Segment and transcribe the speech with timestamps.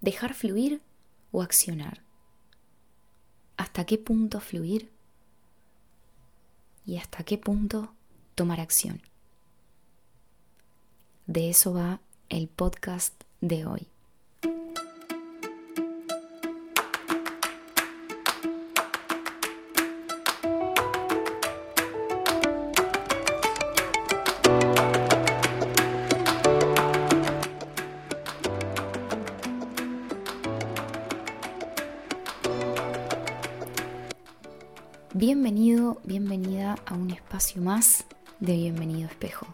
[0.00, 0.80] ¿Dejar fluir
[1.30, 2.02] o accionar?
[3.58, 4.90] ¿Hasta qué punto fluir?
[6.86, 7.92] ¿Y hasta qué punto
[8.34, 9.02] tomar acción?
[11.26, 12.00] De eso va
[12.30, 13.89] el podcast de hoy.
[35.32, 38.04] Bienvenido, bienvenida a un espacio más
[38.40, 39.46] de Bienvenido Espejo.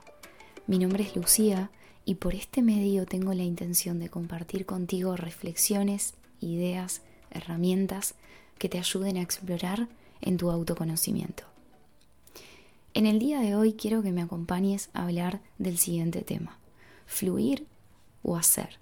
[0.66, 1.70] Mi nombre es Lucía
[2.06, 8.14] y por este medio tengo la intención de compartir contigo reflexiones, ideas, herramientas
[8.56, 9.86] que te ayuden a explorar
[10.22, 11.44] en tu autoconocimiento.
[12.94, 16.58] En el día de hoy quiero que me acompañes a hablar del siguiente tema,
[17.04, 17.66] fluir
[18.22, 18.78] o hacer.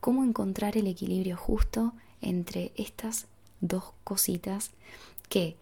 [0.00, 3.28] Cómo encontrar el equilibrio justo entre estas
[3.62, 4.72] dos cositas
[5.30, 5.56] que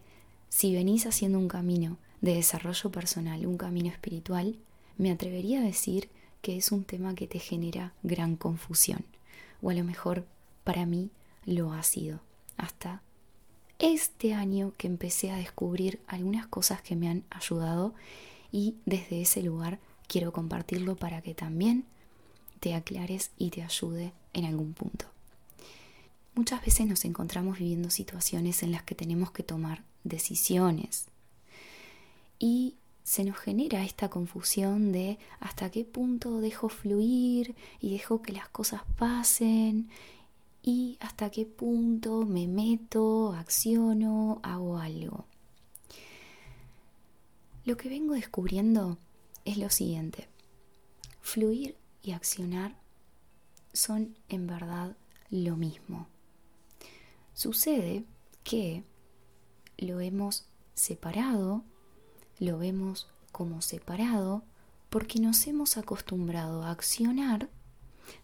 [0.55, 4.55] si venís haciendo un camino de desarrollo personal, un camino espiritual,
[4.97, 6.11] me atrevería a decir
[6.43, 9.05] que es un tema que te genera gran confusión.
[9.63, 10.25] O a lo mejor
[10.63, 11.11] para mí
[11.45, 12.21] lo ha sido.
[12.57, 13.03] Hasta
[13.81, 17.93] este año que empecé a descubrir algunas cosas que me han ayudado
[18.53, 21.85] y desde ese lugar quiero compartirlo para que también
[22.61, 25.14] te aclares y te ayude en algún punto.
[26.35, 31.07] Muchas veces nos encontramos viviendo situaciones en las que tenemos que tomar decisiones.
[32.39, 38.33] Y se nos genera esta confusión de hasta qué punto dejo fluir y dejo que
[38.33, 39.91] las cosas pasen
[40.63, 45.27] y hasta qué punto me meto, acciono, hago algo.
[47.65, 48.99] Lo que vengo descubriendo
[49.45, 50.27] es lo siguiente.
[51.21, 52.75] Fluir y accionar
[53.73, 54.97] son en verdad
[55.31, 56.09] lo mismo.
[57.35, 58.05] Sucede
[58.45, 58.85] que
[59.77, 61.65] lo hemos separado,
[62.39, 64.45] lo vemos como separado,
[64.89, 67.49] porque nos hemos acostumbrado a accionar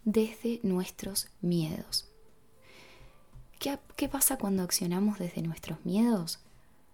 [0.05, 2.09] desde nuestros miedos.
[3.59, 6.39] ¿Qué, ¿Qué, pasa cuando accionamos desde nuestros miedos?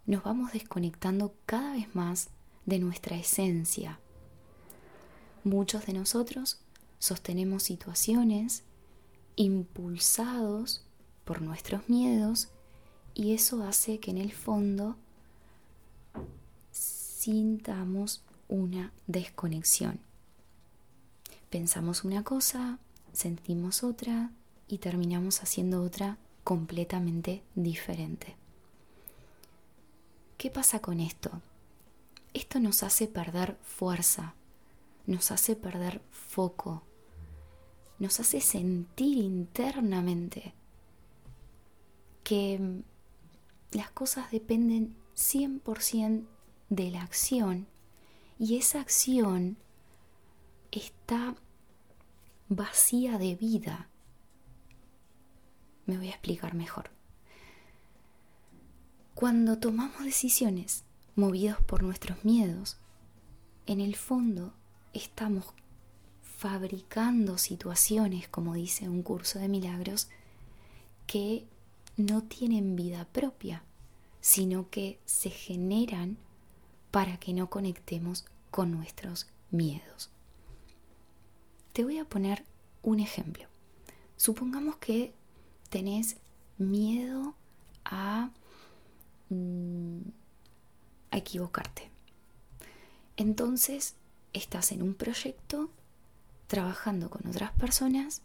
[0.07, 2.31] Nos vamos desconectando cada vez más
[2.65, 4.01] de nuestra esencia.
[5.45, 6.61] Muchos de nosotros
[6.99, 8.63] sostenemos situaciones
[9.37, 10.86] impulsados
[11.27, 12.49] por nuestros miedos
[13.13, 14.97] y eso hace que en el fondo
[16.71, 19.99] sintamos una desconexión.
[21.51, 22.79] Pensamos una cosa,
[23.13, 24.31] sentimos otra
[24.69, 28.37] y terminamos haciendo otra completamente diferente.
[30.39, 31.31] ¿Qué pasa con esto?
[32.35, 34.35] Esto nos hace perder fuerza,
[35.07, 36.85] nos hace perder foco,
[37.99, 40.55] nos hace sentir internamente
[42.27, 42.83] que
[43.71, 46.27] las cosas dependen 100%
[46.71, 47.69] de la acción
[48.37, 49.57] y esa acción
[50.73, 51.37] está
[52.49, 53.89] vacía de vida.
[55.87, 56.91] Me voy a explicar mejor.
[59.15, 62.77] Cuando tomamos decisiones movidos por nuestros miedos,
[63.67, 64.53] en el fondo
[64.93, 65.45] estamos
[66.23, 70.09] fabricando situaciones, como dice un curso de milagros,
[71.07, 71.47] que
[71.97, 73.63] no tienen vida propia,
[74.21, 76.19] sino que se generan
[76.91, 80.11] para que no conectemos con nuestros miedos.
[81.73, 82.45] Te voy a poner
[82.83, 83.47] un ejemplo.
[84.17, 85.13] Supongamos que
[85.69, 86.17] tenés
[86.59, 87.35] miedo
[87.85, 88.31] a,
[89.29, 89.99] mm,
[91.11, 91.91] a equivocarte.
[93.17, 93.95] Entonces
[94.33, 95.71] estás en un proyecto
[96.47, 98.23] trabajando con otras personas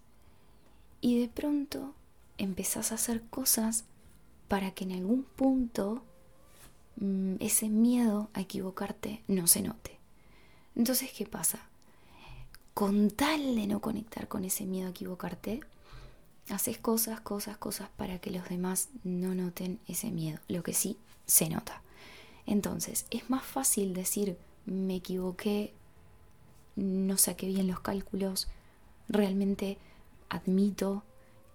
[1.00, 1.96] y de pronto
[2.44, 3.86] empezás a hacer cosas
[4.48, 6.04] para que en algún punto
[6.98, 9.98] mm, ese miedo a equivocarte no se note.
[10.76, 11.60] Entonces, ¿qué pasa?
[12.74, 15.62] Con tal de no conectar con ese miedo a equivocarte,
[16.50, 20.98] haces cosas, cosas, cosas para que los demás no noten ese miedo, lo que sí
[21.26, 21.82] se nota.
[22.46, 25.74] Entonces, es más fácil decir, me equivoqué,
[26.76, 28.48] no saqué bien los cálculos,
[29.08, 29.78] realmente
[30.30, 31.04] admito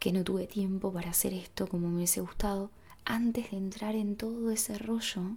[0.06, 2.70] que no tuve tiempo para hacer esto como me hubiese gustado,
[3.04, 5.36] antes de entrar en todo ese rollo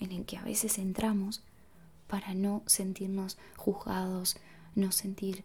[0.00, 1.42] en el que a veces entramos
[2.08, 4.36] para no sentirnos juzgados,
[4.74, 5.44] no sentir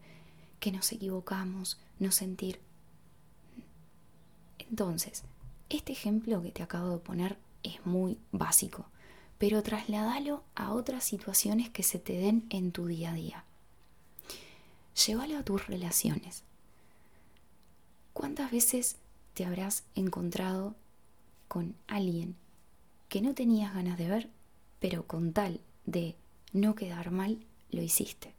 [0.60, 2.60] que nos equivocamos, no sentir...
[4.60, 5.24] Entonces,
[5.70, 8.88] este ejemplo que te acabo de poner es muy básico,
[9.38, 13.46] pero trasládalo a otras situaciones que se te den en tu día a día.
[15.06, 16.44] Llévalo a tus relaciones
[18.38, 18.98] ¿Cuántas veces
[19.34, 20.76] te habrás encontrado
[21.48, 22.36] con alguien
[23.10, 24.30] que no tenías ganas de ver,
[24.80, 26.16] pero con tal de
[26.54, 28.36] no quedar mal, lo hiciste?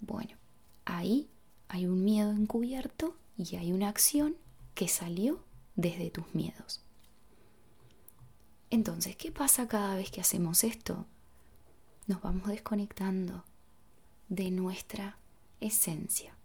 [0.00, 0.36] Bueno,
[0.84, 1.28] ahí
[1.68, 4.34] hay un miedo encubierto y hay una acción
[4.74, 5.44] que salió
[5.76, 6.82] desde tus miedos.
[8.70, 11.06] Entonces, ¿qué pasa cada vez que hacemos esto?
[12.08, 13.44] Nos vamos desconectando
[14.28, 15.16] de nuestra
[15.60, 16.36] esencia.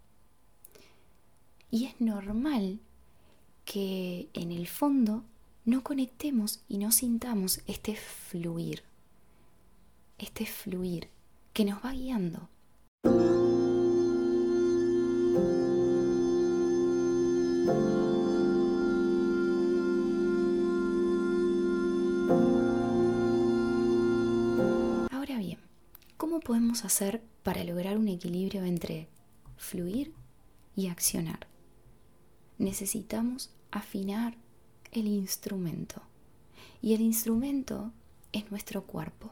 [1.70, 2.80] Y es normal
[3.64, 5.22] que en el fondo
[5.64, 8.82] no conectemos y no sintamos este fluir,
[10.18, 11.08] este fluir
[11.52, 12.48] que nos va guiando.
[25.12, 25.58] Ahora bien,
[26.16, 29.06] ¿cómo podemos hacer para lograr un equilibrio entre
[29.56, 30.12] fluir
[30.74, 31.49] y accionar?
[32.60, 34.36] Necesitamos afinar
[34.92, 36.02] el instrumento.
[36.82, 37.90] Y el instrumento
[38.32, 39.30] es nuestro cuerpo.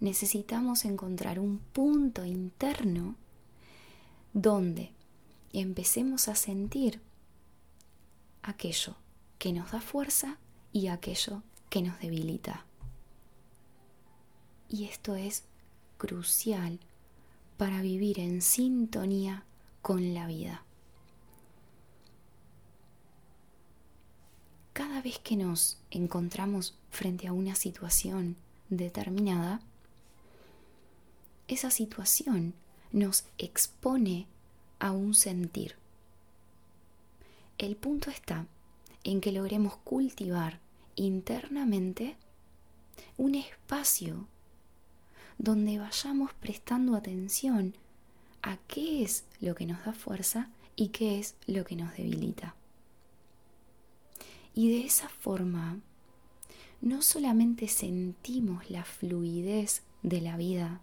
[0.00, 3.14] Necesitamos encontrar un punto interno
[4.34, 4.90] donde
[5.54, 7.00] empecemos a sentir
[8.42, 8.96] aquello
[9.38, 10.36] que nos da fuerza
[10.74, 12.66] y aquello que nos debilita.
[14.68, 15.44] Y esto es
[15.96, 16.80] crucial
[17.56, 19.46] para vivir en sintonía
[19.80, 20.66] con la vida.
[24.72, 28.36] Cada vez que nos encontramos frente a una situación
[28.70, 29.60] determinada,
[31.46, 32.54] esa situación
[32.90, 34.26] nos expone
[34.78, 35.76] a un sentir.
[37.58, 38.46] El punto está
[39.04, 40.58] en que logremos cultivar
[40.96, 42.16] internamente
[43.18, 44.26] un espacio
[45.38, 47.74] donde vayamos prestando atención
[48.42, 52.54] a qué es lo que nos da fuerza y qué es lo que nos debilita.
[54.54, 55.80] Y de esa forma,
[56.80, 60.80] no solamente sentimos la fluidez de la vida,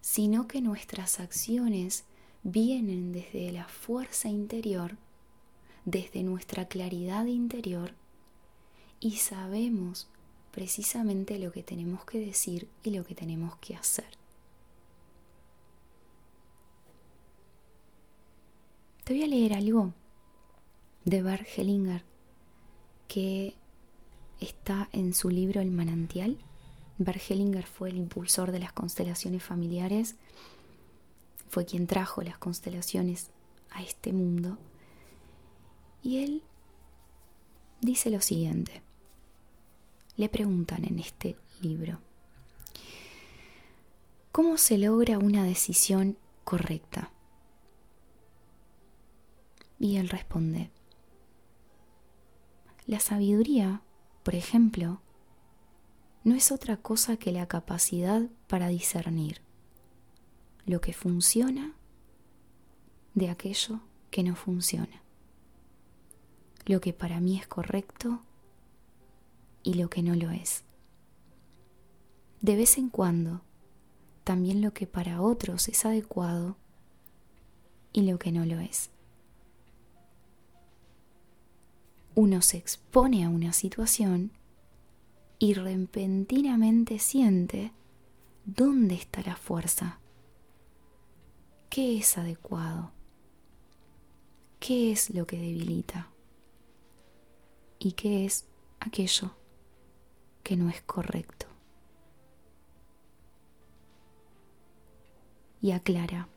[0.00, 2.04] sino que nuestras acciones
[2.42, 4.96] vienen desde la fuerza interior,
[5.84, 7.94] desde nuestra claridad interior,
[9.00, 10.08] y sabemos
[10.52, 14.08] precisamente lo que tenemos que decir y lo que tenemos que hacer.
[19.04, 19.92] Te voy a leer algo
[21.04, 22.02] de Bert Hellinger
[23.08, 23.54] que
[24.40, 26.38] está en su libro El manantial.
[26.98, 30.16] Bert Hellinger fue el impulsor de las constelaciones familiares,
[31.48, 33.30] fue quien trajo las constelaciones
[33.70, 34.58] a este mundo.
[36.02, 36.42] Y él
[37.80, 38.82] dice lo siguiente.
[40.16, 41.98] Le preguntan en este libro,
[44.32, 47.10] ¿cómo se logra una decisión correcta?
[49.78, 50.70] Y él responde,
[52.86, 53.82] la sabiduría,
[54.22, 55.00] por ejemplo,
[56.22, 59.40] no es otra cosa que la capacidad para discernir
[60.64, 61.74] lo que funciona
[63.14, 63.80] de aquello
[64.10, 65.02] que no funciona,
[66.64, 68.22] lo que para mí es correcto
[69.62, 70.64] y lo que no lo es.
[72.40, 73.42] De vez en cuando,
[74.22, 76.56] también lo que para otros es adecuado
[77.92, 78.90] y lo que no lo es.
[82.16, 84.32] Uno se expone a una situación
[85.38, 87.72] y repentinamente siente
[88.46, 90.00] dónde está la fuerza,
[91.68, 92.90] qué es adecuado,
[94.58, 96.10] qué es lo que debilita
[97.78, 98.46] y qué es
[98.80, 99.36] aquello
[100.42, 101.46] que no es correcto.
[105.60, 106.28] Y aclara,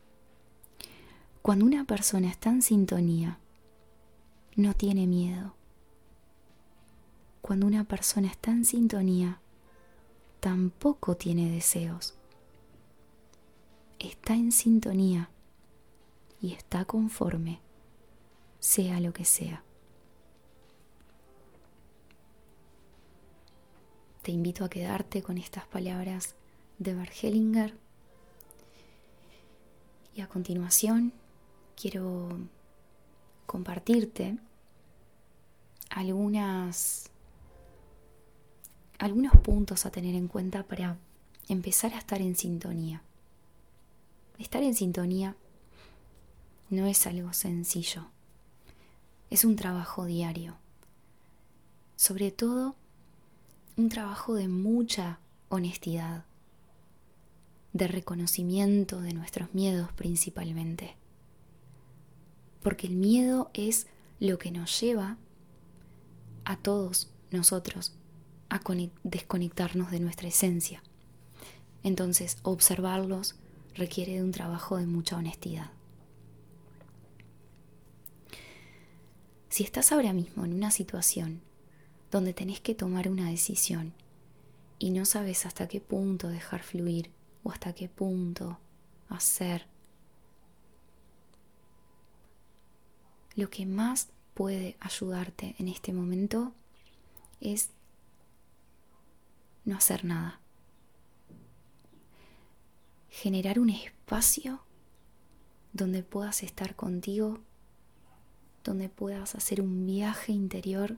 [1.40, 3.38] cuando una persona está en sintonía,
[4.56, 5.54] no tiene miedo
[7.50, 9.40] cuando una persona está en sintonía,
[10.38, 12.14] tampoco tiene deseos.
[13.98, 15.30] Está en sintonía
[16.40, 17.58] y está conforme,
[18.60, 19.64] sea lo que sea.
[24.22, 26.36] Te invito a quedarte con estas palabras
[26.78, 27.76] de Bergelinger.
[30.14, 31.12] Y a continuación
[31.74, 32.28] quiero
[33.46, 34.38] compartirte
[35.88, 37.10] algunas
[39.00, 40.98] algunos puntos a tener en cuenta para
[41.48, 43.02] empezar a estar en sintonía.
[44.38, 45.36] Estar en sintonía
[46.68, 48.06] no es algo sencillo,
[49.30, 50.56] es un trabajo diario,
[51.96, 52.76] sobre todo
[53.78, 56.26] un trabajo de mucha honestidad,
[57.72, 60.94] de reconocimiento de nuestros miedos principalmente,
[62.62, 63.86] porque el miedo es
[64.18, 65.16] lo que nos lleva
[66.44, 67.94] a todos nosotros
[68.50, 68.60] a
[69.04, 70.82] desconectarnos de nuestra esencia.
[71.82, 73.36] Entonces, observarlos
[73.74, 75.70] requiere de un trabajo de mucha honestidad.
[79.48, 81.40] Si estás ahora mismo en una situación
[82.10, 83.92] donde tenés que tomar una decisión
[84.78, 87.10] y no sabes hasta qué punto dejar fluir
[87.42, 88.58] o hasta qué punto
[89.08, 89.66] hacer,
[93.34, 96.52] lo que más puede ayudarte en este momento
[97.40, 97.70] es
[99.64, 100.40] no hacer nada.
[103.08, 104.60] Generar un espacio
[105.72, 107.40] donde puedas estar contigo,
[108.64, 110.96] donde puedas hacer un viaje interior,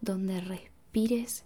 [0.00, 1.44] donde respires,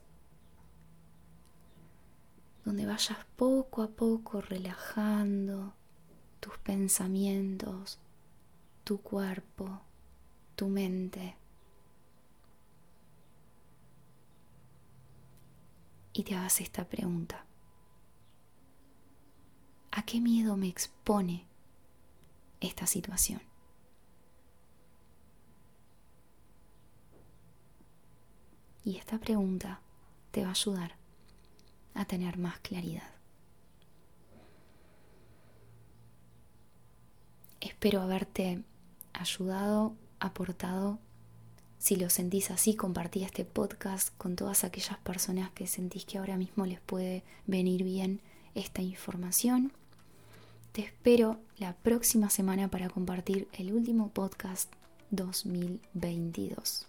[2.65, 5.75] donde vayas poco a poco relajando
[6.41, 7.99] tus pensamientos,
[8.85, 9.81] tu cuerpo,
[10.57, 11.37] tu mente.
[16.13, 17.45] Y te hagas esta pregunta.
[19.91, 21.47] ¿A qué miedo me expone
[22.61, 23.43] esta situación?
[28.85, 29.81] Y esta pregunta
[30.33, 30.97] te va a ayudar
[31.95, 33.11] a tener más claridad.
[37.61, 38.65] Espero haberte
[39.13, 40.99] ayudado, aportado
[41.83, 46.37] si lo sentís así, compartí este podcast con todas aquellas personas que sentís que ahora
[46.37, 48.21] mismo les puede venir bien
[48.55, 49.73] esta información.
[50.71, 54.73] Te espero la próxima semana para compartir el último podcast
[55.11, 56.87] 2022.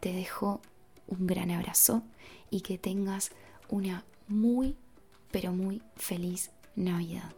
[0.00, 0.60] Te dejo
[1.06, 2.02] un gran abrazo
[2.50, 3.30] y que tengas
[3.70, 4.76] una muy,
[5.30, 7.32] pero muy feliz Navidad.